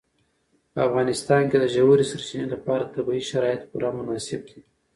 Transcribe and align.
په 0.73 0.79
افغانستان 0.87 1.43
کې 1.49 1.57
د 1.59 1.65
ژورې 1.75 2.05
سرچینې 2.11 2.47
لپاره 2.53 2.91
طبیعي 2.95 3.23
شرایط 3.31 3.61
پوره 3.69 3.89
مناسب 3.97 4.41
دي. 4.49 4.59